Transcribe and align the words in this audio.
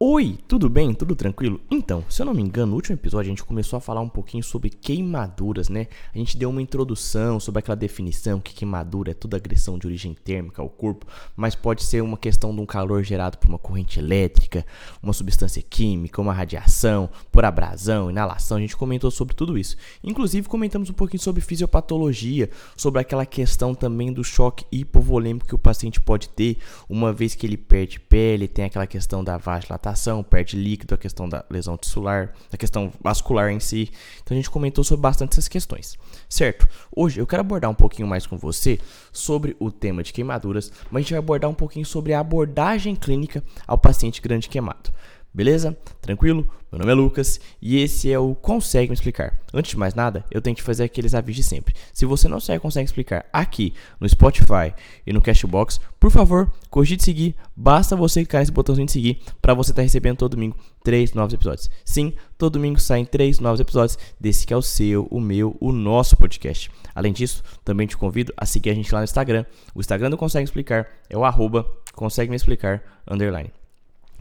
Oi, 0.00 0.36
tudo 0.48 0.68
bem? 0.68 0.92
Tudo 0.92 1.14
tranquilo? 1.14 1.60
Então, 1.70 2.04
se 2.10 2.20
eu 2.20 2.26
não 2.26 2.34
me 2.34 2.42
engano, 2.42 2.70
no 2.70 2.74
último 2.74 2.96
episódio 2.96 3.28
a 3.28 3.30
gente 3.30 3.44
começou 3.44 3.76
a 3.76 3.80
falar 3.80 4.00
um 4.00 4.08
pouquinho 4.08 4.42
sobre 4.42 4.68
queimaduras, 4.68 5.68
né? 5.68 5.86
A 6.12 6.18
gente 6.18 6.36
deu 6.36 6.50
uma 6.50 6.60
introdução 6.60 7.38
sobre 7.38 7.60
aquela 7.60 7.76
definição 7.76 8.40
que 8.40 8.52
queimadura 8.52 9.12
é 9.12 9.14
toda 9.14 9.36
agressão 9.36 9.78
de 9.78 9.86
origem 9.86 10.12
térmica 10.12 10.60
ao 10.60 10.68
corpo, 10.68 11.06
mas 11.36 11.54
pode 11.54 11.84
ser 11.84 12.02
uma 12.02 12.16
questão 12.16 12.52
de 12.52 12.60
um 12.60 12.66
calor 12.66 13.04
gerado 13.04 13.38
por 13.38 13.48
uma 13.48 13.58
corrente 13.58 14.00
elétrica, 14.00 14.66
uma 15.00 15.12
substância 15.12 15.62
química, 15.62 16.20
uma 16.20 16.32
radiação, 16.32 17.08
por 17.30 17.44
abrasão, 17.44 18.10
inalação. 18.10 18.56
A 18.56 18.60
gente 18.60 18.76
comentou 18.76 19.12
sobre 19.12 19.36
tudo 19.36 19.56
isso. 19.56 19.76
Inclusive, 20.02 20.48
comentamos 20.48 20.90
um 20.90 20.94
pouquinho 20.94 21.22
sobre 21.22 21.40
fisiopatologia, 21.40 22.50
sobre 22.76 23.00
aquela 23.00 23.24
questão 23.24 23.76
também 23.76 24.12
do 24.12 24.24
choque 24.24 24.66
hipovolêmico 24.72 25.46
que 25.46 25.54
o 25.54 25.58
paciente 25.58 26.00
pode 26.00 26.30
ter, 26.30 26.58
uma 26.88 27.12
vez 27.12 27.36
que 27.36 27.46
ele 27.46 27.56
perde 27.56 28.00
pele, 28.00 28.48
tem 28.48 28.64
aquela 28.64 28.88
questão 28.88 29.22
da 29.22 29.38
vasodilatação 29.84 30.22
perde 30.22 30.56
líquido, 30.56 30.94
a 30.94 30.98
questão 30.98 31.28
da 31.28 31.44
lesão 31.50 31.76
tissular, 31.76 32.32
a 32.50 32.56
questão 32.56 32.90
vascular 33.02 33.50
em 33.50 33.60
si. 33.60 33.90
Então 34.22 34.34
a 34.34 34.36
gente 34.36 34.50
comentou 34.50 34.82
sobre 34.82 35.02
bastante 35.02 35.32
essas 35.32 35.48
questões, 35.48 35.98
certo? 36.28 36.66
Hoje 36.94 37.20
eu 37.20 37.26
quero 37.26 37.40
abordar 37.40 37.70
um 37.70 37.74
pouquinho 37.74 38.08
mais 38.08 38.26
com 38.26 38.38
você 38.38 38.80
sobre 39.12 39.54
o 39.60 39.70
tema 39.70 40.02
de 40.02 40.12
queimaduras, 40.12 40.72
mas 40.90 41.00
a 41.00 41.02
gente 41.02 41.10
vai 41.10 41.18
abordar 41.18 41.50
um 41.50 41.54
pouquinho 41.54 41.84
sobre 41.84 42.14
a 42.14 42.20
abordagem 42.20 42.96
clínica 42.96 43.42
ao 43.66 43.76
paciente 43.76 44.22
grande 44.22 44.48
queimado. 44.48 44.90
Beleza? 45.34 45.76
Tranquilo? 46.00 46.46
Meu 46.70 46.78
nome 46.78 46.92
é 46.92 46.94
Lucas 46.94 47.40
e 47.60 47.78
esse 47.78 48.12
é 48.12 48.16
o 48.16 48.36
Consegue 48.36 48.88
Me 48.88 48.94
Explicar. 48.94 49.36
Antes 49.52 49.72
de 49.72 49.76
mais 49.76 49.92
nada, 49.92 50.24
eu 50.30 50.40
tenho 50.40 50.54
que 50.54 50.62
fazer 50.62 50.84
aqueles 50.84 51.12
avisos 51.12 51.42
de 51.44 51.48
sempre. 51.48 51.74
Se 51.92 52.06
você 52.06 52.28
não 52.28 52.38
sabe 52.38 52.60
Consegue 52.60 52.84
Explicar 52.84 53.26
aqui 53.32 53.74
no 53.98 54.08
Spotify 54.08 54.72
e 55.04 55.12
no 55.12 55.20
Cashbox, 55.20 55.80
por 55.98 56.12
favor, 56.12 56.52
cogite 56.70 57.02
seguir. 57.02 57.34
Basta 57.56 57.96
você 57.96 58.20
clicar 58.20 58.42
nesse 58.42 58.52
botãozinho 58.52 58.86
de 58.86 58.92
seguir 58.92 59.18
para 59.42 59.54
você 59.54 59.72
estar 59.72 59.80
tá 59.80 59.82
recebendo 59.82 60.18
todo 60.18 60.36
domingo 60.36 60.56
três 60.84 61.12
novos 61.14 61.34
episódios. 61.34 61.68
Sim, 61.84 62.12
todo 62.38 62.52
domingo 62.52 62.78
saem 62.78 63.04
três 63.04 63.40
novos 63.40 63.58
episódios 63.58 63.98
desse 64.20 64.46
que 64.46 64.54
é 64.54 64.56
o 64.56 64.62
seu, 64.62 65.08
o 65.10 65.20
meu, 65.20 65.56
o 65.60 65.72
nosso 65.72 66.16
podcast. 66.16 66.70
Além 66.94 67.12
disso, 67.12 67.42
também 67.64 67.88
te 67.88 67.96
convido 67.96 68.32
a 68.36 68.46
seguir 68.46 68.70
a 68.70 68.74
gente 68.74 68.92
lá 68.92 69.00
no 69.00 69.04
Instagram. 69.04 69.44
O 69.74 69.80
Instagram 69.80 70.10
do 70.10 70.16
Consegue 70.16 70.44
Explicar 70.44 70.86
é 71.10 71.18
o 71.18 71.24
arroba 71.24 71.66
consegue 71.92 72.30
me 72.30 72.36
explicar 72.36 72.82
underline. 73.08 73.50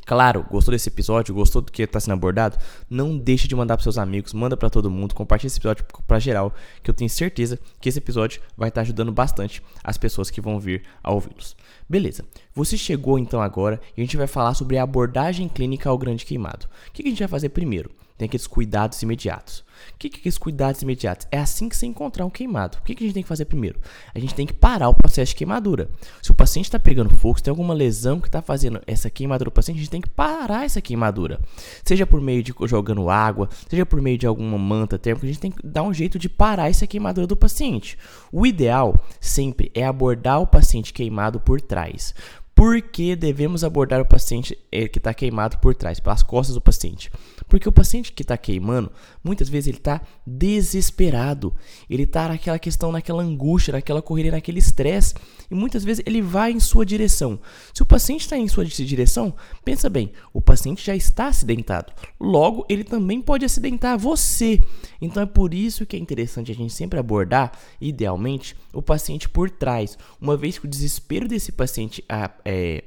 Claro, 0.06 0.46
gostou 0.50 0.73
desse 0.73 0.90
episódio, 0.90 1.34
gostou 1.34 1.62
do 1.62 1.72
que 1.72 1.84
está 1.84 2.00
sendo 2.00 2.14
abordado? 2.14 2.58
Não 2.90 3.18
deixe 3.18 3.48
de 3.48 3.56
mandar 3.56 3.78
para 3.78 3.84
seus 3.84 3.98
amigos, 3.98 4.34
manda 4.34 4.58
para 4.58 4.70
todo 4.70 4.92
mundo, 4.92 5.16
compartilhe 5.16 5.48
esse 5.48 5.59
episódio 5.59 5.86
para 6.06 6.20
geral, 6.20 6.54
que 6.82 6.90
eu 6.90 6.94
tenho 6.94 7.09
certeza 7.09 7.59
que 7.80 7.88
esse 7.88 8.00
episódio 8.00 8.42
vai 8.58 8.70
estar 8.70 8.81
tá 8.81 8.86
ajudando 8.86 9.12
bastante 9.12 9.62
as 9.84 9.98
pessoas 9.98 10.30
que 10.30 10.42
vão 10.42 10.59
vir 10.59 10.84
a 11.02 11.12
ouvi-los. 11.12 11.56
Beleza, 11.88 12.26
você 12.54 12.78
chegou 12.78 13.18
então 13.18 13.42
agora 13.42 13.80
e 13.96 14.02
a 14.02 14.04
gente 14.04 14.18
vai 14.18 14.28
falar 14.28 14.54
sobre 14.54 14.78
a 14.78 14.84
abordagem 14.84 15.48
clínica 15.48 15.90
ao 15.90 15.98
grande 15.98 16.26
queimado. 16.26 16.68
O 16.90 16.92
que 16.92 17.02
a 17.02 17.09
gente 17.09 17.20
vai 17.20 17.28
fazer 17.28 17.50
primeiro? 17.50 17.90
Tem 18.23 18.27
aqueles 18.27 18.47
cuidados 18.47 19.02
imediatos. 19.02 19.66
O 19.93 19.97
que, 19.99 20.07
que 20.07 20.25
é 20.25 20.29
esses 20.29 20.38
cuidados 20.38 20.81
imediatos? 20.81 21.27
É 21.29 21.38
assim 21.38 21.67
que 21.67 21.75
você 21.75 21.85
encontrar 21.85 22.25
um 22.25 22.29
queimado. 22.29 22.77
O 22.77 22.81
que, 22.83 22.95
que 22.95 23.03
a 23.03 23.07
gente 23.07 23.16
tem 23.16 23.23
que 23.23 23.27
fazer 23.27 23.43
primeiro? 23.43 23.81
A 24.16 24.19
gente 24.19 24.33
tem 24.33 24.47
que 24.47 24.53
parar 24.53 24.88
o 24.88 24.93
processo 24.93 25.31
de 25.31 25.35
queimadura. 25.35 25.89
Se 26.21 26.31
o 26.31 26.33
paciente 26.33 26.66
está 26.67 26.79
pegando 26.79 27.13
fogo, 27.17 27.38
se 27.38 27.44
tem 27.44 27.51
alguma 27.51 27.73
lesão 27.73 28.21
que 28.21 28.29
está 28.29 28.41
fazendo 28.41 28.81
essa 28.88 29.09
queimadura 29.09 29.49
do 29.49 29.53
paciente, 29.53 29.75
a 29.75 29.79
gente 29.81 29.89
tem 29.89 29.99
que 29.99 30.09
parar 30.09 30.63
essa 30.63 30.79
queimadura. 30.79 31.38
Seja 31.83 32.07
por 32.07 32.21
meio 32.21 32.41
de 32.41 32.53
jogando 32.66 33.09
água, 33.09 33.49
seja 33.69 33.85
por 33.85 34.01
meio 34.01 34.17
de 34.17 34.25
alguma 34.25 34.57
manta 34.57 34.97
térmica, 34.97 35.25
a 35.25 35.29
gente 35.29 35.41
tem 35.41 35.51
que 35.51 35.67
dar 35.67 35.83
um 35.83 35.94
jeito 35.94 36.17
de 36.17 36.29
parar 36.29 36.69
essa 36.69 36.88
queimadura 36.88 37.27
do 37.27 37.35
paciente. 37.35 37.97
O 38.31 38.45
ideal 38.45 38.95
sempre 39.19 39.69
é 39.73 39.85
abordar 39.85 40.39
o 40.39 40.47
paciente 40.47 40.94
queimado 40.94 41.41
por 41.41 41.59
trás. 41.59 42.16
Por 42.56 42.80
que 42.82 43.16
devemos 43.16 43.64
abordar 43.64 44.00
o 44.00 44.06
paciente 44.06 44.58
eh, 44.72 44.88
que 44.88 45.00
está 45.00 45.12
queimado 45.14 45.58
por 45.58 45.73
trás, 45.73 46.00
pelas 46.00 46.22
costas 46.22 46.54
do 46.54 46.62
paciente? 46.62 47.12
Porque 47.48 47.68
o 47.68 47.72
paciente 47.72 48.12
que 48.12 48.22
está 48.22 48.38
queimando, 48.38 48.92
muitas 49.23 49.50
vezes 49.50 49.68
ele 49.68 49.78
está 49.78 50.02
desesperado, 50.26 51.54
ele 51.90 52.04
está 52.04 52.28
naquela 52.28 52.59
questão, 52.59 52.92
naquela 52.92 53.24
angústia, 53.24 53.74
naquela 53.74 54.02
correria, 54.02 54.31
naquele 54.31 54.59
estresse, 54.59 55.16
e 55.50 55.56
muitas 55.56 55.84
vezes 55.84 56.03
ele 56.06 56.22
vai 56.22 56.52
em 56.52 56.59
sua 56.59 56.86
direção. 56.86 57.40
Se 57.74 57.81
o 57.81 57.86
paciente 57.86 58.22
está 58.22 58.38
em 58.38 58.47
sua 58.47 58.66
direção, 58.66 59.34
pensa 59.66 59.90
bem, 59.90 60.12
o 60.31 60.42
paciente 60.42 60.86
já 60.86 60.96
está 60.96 61.28
acidentado, 61.28 61.92
logo 62.19 62.66
ele 62.69 62.84
também 62.84 63.22
pode 63.22 63.46
acidentar 63.46 63.97
você. 63.97 64.59
Então 65.02 65.24
é 65.24 65.25
por 65.25 65.53
isso 65.53 65.86
que 65.86 65.96
é 65.96 66.00
interessante 66.00 66.52
a 66.52 66.56
gente 66.56 66.74
sempre 66.74 67.00
abordar, 67.00 67.52
idealmente, 67.81 68.56
o 68.72 68.81
paciente 68.81 69.28
por 69.28 69.50
trás, 69.50 69.97
uma 70.22 70.38
vez 70.38 70.58
que 70.58 70.66
o 70.66 70.69
desespero 70.69 71.28
desse 71.28 71.52
paciente 71.52 72.03
é, 72.46 72.84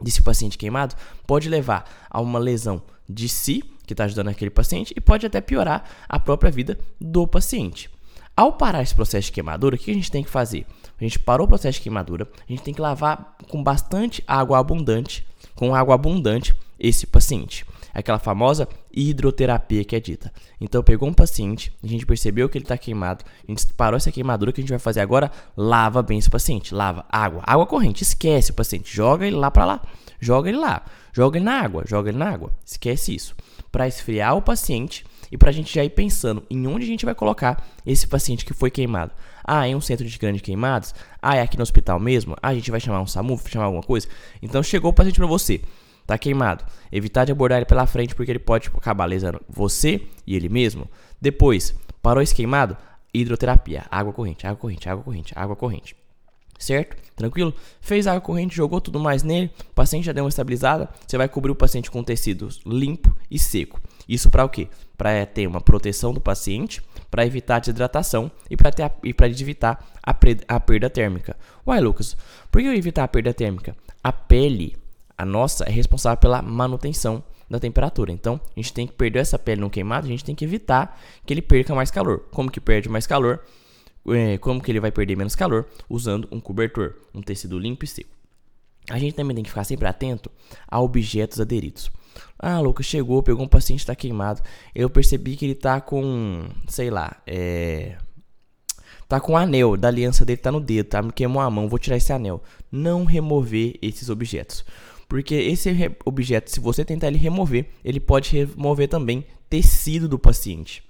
desse 0.00 0.22
paciente 0.22 0.58
queimado 0.58 0.94
pode 1.26 1.48
levar 1.48 1.88
a 2.10 2.20
uma 2.20 2.38
lesão 2.38 2.82
de 3.08 3.28
si, 3.28 3.62
que 3.86 3.92
está 3.92 4.04
ajudando 4.04 4.28
aquele 4.28 4.50
paciente, 4.50 4.92
e 4.96 5.00
pode 5.00 5.26
até 5.26 5.40
piorar 5.40 5.84
a 6.08 6.18
própria 6.18 6.50
vida 6.50 6.78
do 7.00 7.26
paciente. 7.26 7.88
Ao 8.36 8.52
parar 8.52 8.82
esse 8.82 8.94
processo 8.94 9.26
de 9.26 9.32
queimadura, 9.32 9.76
o 9.76 9.78
que 9.78 9.90
a 9.90 9.94
gente 9.94 10.10
tem 10.10 10.22
que 10.22 10.30
fazer? 10.30 10.66
A 11.00 11.04
gente 11.04 11.18
parou 11.18 11.46
o 11.46 11.48
processo 11.48 11.78
de 11.78 11.82
queimadura, 11.82 12.28
a 12.36 12.52
gente 12.52 12.62
tem 12.62 12.74
que 12.74 12.80
lavar 12.80 13.36
com 13.48 13.62
bastante 13.62 14.22
água 14.26 14.58
abundante, 14.58 15.26
com 15.54 15.74
água 15.74 15.94
abundante, 15.94 16.54
esse 16.78 17.06
paciente 17.06 17.64
aquela 18.00 18.18
famosa 18.18 18.68
hidroterapia 18.92 19.82
que 19.82 19.96
é 19.96 20.00
dita. 20.00 20.30
Então 20.60 20.82
pegou 20.82 21.08
um 21.08 21.14
paciente, 21.14 21.72
a 21.82 21.86
gente 21.86 22.04
percebeu 22.04 22.46
que 22.46 22.58
ele 22.58 22.64
está 22.64 22.76
queimado, 22.76 23.24
a 23.26 23.50
gente 23.50 23.66
parou 23.72 23.96
essa 23.96 24.12
queimadura 24.12 24.52
que 24.52 24.60
a 24.60 24.62
gente 24.62 24.70
vai 24.70 24.78
fazer 24.78 25.00
agora, 25.00 25.30
lava 25.56 26.02
bem 26.02 26.18
esse 26.18 26.28
paciente, 26.28 26.74
lava 26.74 27.06
água, 27.08 27.42
água 27.46 27.66
corrente, 27.66 28.02
esquece 28.02 28.50
o 28.50 28.54
paciente, 28.54 28.94
joga 28.94 29.26
ele 29.26 29.36
lá 29.36 29.50
para 29.50 29.64
lá, 29.64 29.82
joga 30.20 30.50
ele 30.50 30.58
lá, 30.58 30.84
joga 31.10 31.38
ele 31.38 31.46
na 31.46 31.58
água, 31.58 31.84
joga 31.86 32.10
ele 32.10 32.18
na 32.18 32.28
água, 32.28 32.52
esquece 32.64 33.14
isso. 33.14 33.34
Para 33.72 33.88
esfriar 33.88 34.36
o 34.36 34.42
paciente 34.42 35.04
e 35.32 35.38
para 35.38 35.48
a 35.48 35.52
gente 35.52 35.74
já 35.74 35.82
ir 35.82 35.90
pensando 35.90 36.42
em 36.50 36.66
onde 36.66 36.84
a 36.84 36.88
gente 36.88 37.04
vai 37.04 37.14
colocar 37.14 37.66
esse 37.84 38.06
paciente 38.06 38.44
que 38.44 38.52
foi 38.52 38.70
queimado. 38.70 39.12
Ah, 39.42 39.66
é 39.66 39.74
um 39.74 39.80
centro 39.80 40.06
de 40.06 40.18
grandes 40.18 40.42
queimados? 40.42 40.94
Ah, 41.20 41.36
é 41.36 41.40
aqui 41.40 41.56
no 41.56 41.62
hospital 41.62 41.98
mesmo? 41.98 42.36
Ah, 42.42 42.48
a 42.48 42.54
gente 42.54 42.70
vai 42.70 42.80
chamar 42.80 43.00
um 43.00 43.06
SAMU, 43.06 43.40
chamar 43.46 43.66
alguma 43.66 43.82
coisa? 43.82 44.06
Então 44.42 44.62
chegou 44.62 44.90
o 44.90 44.94
paciente 44.94 45.16
para 45.16 45.26
você 45.26 45.62
tá 46.06 46.16
queimado. 46.16 46.64
Evitar 46.90 47.24
de 47.24 47.32
abordar 47.32 47.58
ele 47.58 47.66
pela 47.66 47.86
frente 47.86 48.14
porque 48.14 48.30
ele 48.30 48.38
pode 48.38 48.64
tipo, 48.64 48.78
acabar 48.78 49.04
lesando 49.06 49.40
você 49.48 50.02
e 50.26 50.36
ele 50.36 50.48
mesmo. 50.48 50.88
Depois, 51.20 51.74
parou 52.00 52.22
esse 52.22 52.34
queimado? 52.34 52.76
Hidroterapia, 53.12 53.84
água 53.90 54.12
corrente, 54.12 54.46
água 54.46 54.58
corrente, 54.58 54.88
água 54.88 55.02
corrente, 55.02 55.32
água 55.36 55.56
corrente. 55.56 55.96
Certo? 56.58 56.96
Tranquilo? 57.14 57.54
Fez 57.80 58.06
água 58.06 58.20
corrente, 58.20 58.56
jogou 58.56 58.80
tudo 58.80 58.98
mais 58.98 59.22
nele, 59.22 59.50
o 59.70 59.74
paciente 59.74 60.04
já 60.04 60.12
deu 60.12 60.24
uma 60.24 60.30
estabilizada, 60.30 60.88
você 61.06 61.18
vai 61.18 61.28
cobrir 61.28 61.50
o 61.50 61.54
paciente 61.54 61.90
com 61.90 62.02
tecido 62.02 62.48
limpo 62.64 63.14
e 63.30 63.38
seco. 63.38 63.80
Isso 64.08 64.30
para 64.30 64.44
o 64.44 64.48
quê? 64.48 64.68
Para 64.96 65.26
ter 65.26 65.46
uma 65.46 65.60
proteção 65.60 66.14
do 66.14 66.20
paciente, 66.20 66.80
para 67.10 67.26
evitar 67.26 67.56
a 67.56 67.58
desidratação 67.58 68.30
e 68.50 68.56
para 68.56 69.28
evitar 69.28 69.86
a, 70.02 70.16
a 70.48 70.60
perda 70.60 70.88
térmica. 70.88 71.36
Uai, 71.66 71.80
Lucas, 71.80 72.16
por 72.50 72.62
que 72.62 72.68
evitar 72.68 73.04
a 73.04 73.08
perda 73.08 73.34
térmica? 73.34 73.76
A 74.02 74.12
pele 74.12 74.76
a 75.16 75.24
nossa 75.24 75.64
é 75.64 75.70
responsável 75.70 76.18
pela 76.18 76.42
manutenção 76.42 77.22
da 77.48 77.58
temperatura. 77.58 78.12
Então, 78.12 78.40
a 78.56 78.60
gente 78.60 78.72
tem 78.72 78.86
que 78.86 78.92
perder 78.92 79.20
essa 79.20 79.38
pele 79.38 79.60
não 79.60 79.70
queimada, 79.70 80.06
a 80.06 80.10
gente 80.10 80.24
tem 80.24 80.34
que 80.34 80.44
evitar 80.44 81.00
que 81.24 81.32
ele 81.32 81.42
perca 81.42 81.74
mais 81.74 81.90
calor. 81.90 82.24
Como 82.30 82.50
que 82.50 82.60
perde 82.60 82.88
mais 82.88 83.06
calor? 83.06 83.40
É, 84.08 84.38
como 84.38 84.60
que 84.60 84.70
ele 84.70 84.80
vai 84.80 84.92
perder 84.92 85.16
menos 85.16 85.34
calor? 85.34 85.66
Usando 85.88 86.28
um 86.30 86.40
cobertor, 86.40 86.94
um 87.14 87.22
tecido 87.22 87.58
limpo 87.58 87.84
e 87.84 87.88
seco. 87.88 88.10
A 88.88 88.98
gente 88.98 89.14
também 89.14 89.34
tem 89.34 89.42
que 89.42 89.50
ficar 89.50 89.64
sempre 89.64 89.88
atento 89.88 90.30
a 90.68 90.80
objetos 90.80 91.40
aderidos. 91.40 91.90
Ah, 92.38 92.60
Lucas, 92.60 92.86
chegou, 92.86 93.22
pegou 93.22 93.44
um 93.44 93.48
paciente 93.48 93.80
está 93.80 93.96
queimado. 93.96 94.40
Eu 94.74 94.88
percebi 94.88 95.36
que 95.36 95.44
ele 95.44 95.52
está 95.52 95.80
com, 95.80 96.48
sei 96.68 96.88
lá, 96.88 97.16
é, 97.26 97.96
tá 99.08 99.20
com 99.20 99.32
o 99.32 99.36
anel 99.36 99.76
da 99.76 99.88
aliança 99.88 100.24
dele 100.24 100.38
tá 100.38 100.52
no 100.52 100.60
dedo, 100.60 100.86
tá? 100.86 101.02
Me 101.02 101.12
queimou 101.12 101.42
a 101.42 101.50
mão, 101.50 101.68
vou 101.68 101.78
tirar 101.78 101.96
esse 101.96 102.12
anel. 102.12 102.42
Não 102.70 103.04
remover 103.04 103.76
esses 103.82 104.08
objetos. 104.08 104.64
Porque 105.08 105.34
esse 105.34 105.70
objeto, 106.04 106.50
se 106.50 106.60
você 106.60 106.84
tentar 106.84 107.08
ele 107.08 107.18
remover, 107.18 107.66
ele 107.84 108.00
pode 108.00 108.36
remover 108.36 108.88
também 108.88 109.24
tecido 109.48 110.08
do 110.08 110.18
paciente. 110.18 110.82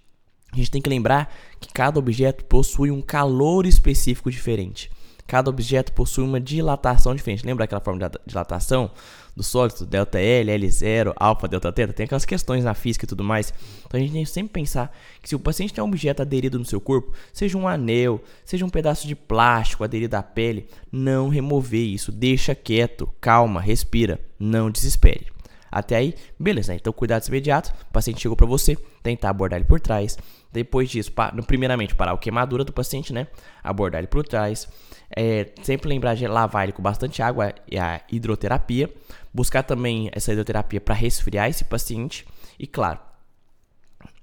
A 0.52 0.56
gente 0.56 0.70
tem 0.70 0.80
que 0.80 0.88
lembrar 0.88 1.34
que 1.60 1.72
cada 1.72 1.98
objeto 1.98 2.44
possui 2.44 2.90
um 2.90 3.02
calor 3.02 3.66
específico 3.66 4.30
diferente. 4.30 4.90
Cada 5.26 5.50
objeto 5.50 5.92
possui 5.92 6.24
uma 6.24 6.40
dilatação 6.40 7.14
diferente. 7.14 7.44
Lembra 7.44 7.64
aquela 7.64 7.80
forma 7.80 8.08
de 8.08 8.18
dilatação 8.26 8.90
do 9.34 9.42
sólido? 9.42 9.84
Delta 9.84 10.18
L, 10.20 10.52
L0, 10.52 11.12
alfa, 11.16 11.48
delta 11.48 11.72
teta? 11.72 11.92
Tem 11.92 12.04
aquelas 12.04 12.24
questões 12.24 12.62
na 12.62 12.74
física 12.74 13.04
e 13.04 13.08
tudo 13.08 13.24
mais. 13.24 13.52
Então 13.84 13.98
a 13.98 14.02
gente 14.02 14.12
tem 14.12 14.24
que 14.24 14.30
sempre 14.30 14.52
pensar 14.52 14.96
que 15.20 15.28
se 15.28 15.34
o 15.34 15.40
paciente 15.40 15.74
tem 15.74 15.82
um 15.82 15.88
objeto 15.88 16.22
aderido 16.22 16.58
no 16.58 16.64
seu 16.64 16.80
corpo, 16.80 17.12
seja 17.32 17.58
um 17.58 17.66
anel, 17.66 18.22
seja 18.44 18.64
um 18.64 18.70
pedaço 18.70 19.06
de 19.06 19.16
plástico 19.16 19.82
aderido 19.82 20.14
à 20.14 20.22
pele, 20.22 20.68
não 20.92 21.28
remover 21.28 21.86
isso. 21.86 22.12
Deixa 22.12 22.54
quieto, 22.54 23.08
calma, 23.20 23.60
respira, 23.60 24.20
não 24.38 24.70
desespere. 24.70 25.35
Até 25.76 25.96
aí, 25.96 26.14
beleza. 26.40 26.74
Então, 26.74 26.90
cuidados 26.90 27.28
imediatos. 27.28 27.70
O 27.70 27.92
paciente 27.92 28.18
chegou 28.18 28.34
para 28.34 28.46
você, 28.46 28.76
tentar 29.02 29.28
abordar 29.28 29.58
ele 29.58 29.68
por 29.68 29.78
trás. 29.78 30.16
Depois 30.50 30.88
disso, 30.88 31.12
primeiramente, 31.46 31.94
parar 31.94 32.12
a 32.12 32.16
queimadura 32.16 32.64
do 32.64 32.72
paciente, 32.72 33.12
né? 33.12 33.26
Abordar 33.62 33.98
ele 33.98 34.08
por 34.08 34.26
trás. 34.26 34.66
É, 35.14 35.50
sempre 35.62 35.90
lembrar 35.90 36.14
de 36.14 36.26
lavar 36.26 36.64
ele 36.64 36.72
com 36.72 36.82
bastante 36.82 37.20
água 37.20 37.54
e 37.70 37.78
a 37.78 38.00
hidroterapia. 38.10 38.90
Buscar 39.34 39.62
também 39.64 40.08
essa 40.12 40.32
hidroterapia 40.32 40.80
para 40.80 40.94
resfriar 40.94 41.50
esse 41.50 41.62
paciente. 41.62 42.26
E 42.58 42.66
claro, 42.66 42.98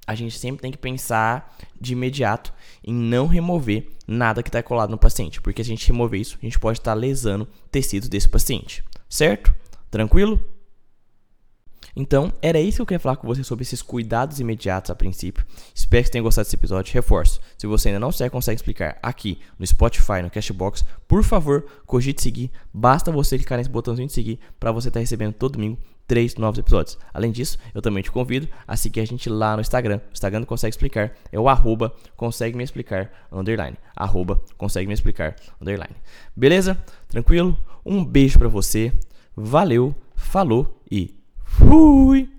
a 0.08 0.16
gente 0.16 0.40
sempre 0.40 0.60
tem 0.60 0.72
que 0.72 0.78
pensar 0.80 1.56
de 1.80 1.94
imediato 1.94 2.52
em 2.84 2.96
não 2.96 3.28
remover 3.28 3.90
nada 4.08 4.42
que 4.42 4.50
está 4.50 4.64
colado 4.64 4.90
no 4.90 4.98
paciente, 4.98 5.40
porque 5.40 5.64
se 5.64 5.70
a 5.70 5.76
gente 5.76 5.88
remover 5.88 6.20
isso, 6.20 6.36
a 6.42 6.46
gente 6.46 6.58
pode 6.58 6.80
estar 6.80 6.96
tá 6.96 7.00
lesando 7.00 7.48
tecidos 7.70 8.10
desse 8.10 8.28
paciente, 8.28 8.84
certo? 9.08 9.54
Tranquilo? 9.92 10.53
Então, 11.96 12.34
era 12.42 12.60
isso 12.60 12.78
que 12.78 12.82
eu 12.82 12.86
queria 12.86 13.00
falar 13.00 13.18
com 13.18 13.28
você 13.28 13.44
sobre 13.44 13.64
esses 13.64 13.82
cuidados 13.82 14.40
imediatos 14.40 14.90
a 14.90 14.96
princípio. 14.96 15.46
Espero 15.74 16.02
que 16.02 16.08
você 16.08 16.12
tenha 16.12 16.24
gostado 16.24 16.46
desse 16.46 16.56
episódio. 16.56 16.94
Reforço, 16.94 17.40
se 17.58 17.68
você 17.68 17.90
ainda 17.90 18.00
não 18.00 18.12
sequer 18.12 18.30
consegue 18.30 18.56
explicar 18.56 18.98
aqui 19.02 19.40
no 19.60 19.66
Spotify, 19.66 20.22
no 20.24 20.30
Cashbox, 20.30 20.84
por 21.08 21.24
favor, 21.24 21.66
cogite 21.86 22.22
seguir. 22.22 22.52
Basta 22.74 23.12
você 23.12 23.38
clicar 23.38 23.58
nesse 23.58 23.70
botãozinho 23.70 24.08
de 24.08 24.14
seguir 24.14 24.40
para 24.60 24.72
você 24.72 24.88
estar 24.88 25.00
tá 25.00 25.02
recebendo 25.02 25.34
todo 25.34 25.54
domingo 25.54 25.78
três 26.08 26.36
novos 26.36 26.60
episódios. 26.60 26.98
Além 27.14 27.32
disso, 27.32 27.58
eu 27.74 27.82
também 27.82 28.04
te 28.04 28.12
convido 28.12 28.48
a 28.68 28.76
seguir 28.76 29.02
a 29.02 29.06
gente 29.06 29.30
lá 29.30 29.56
no 29.56 29.62
Instagram. 29.62 30.00
O 30.10 30.14
Instagram 30.14 30.42
do 30.42 30.48
Consegue 30.48 30.72
Explicar 30.72 31.14
é 31.32 31.40
o 31.40 31.48
arroba 31.48 31.94
consegue 32.16 32.58
me 32.58 32.64
explicar 32.64 33.12
underline. 33.32 33.78
Arroba 33.96 34.42
consegue 34.58 34.88
me 34.88 34.94
explicar 34.94 35.36
underline. 35.62 35.96
Beleza? 36.36 36.78
Tranquilo? 37.08 37.58
Um 37.86 38.04
beijo 38.04 38.38
para 38.38 38.48
você. 38.48 38.92
Valeu, 39.36 39.96
falou 40.16 40.82
e 40.90 41.23
fui! 41.58 42.30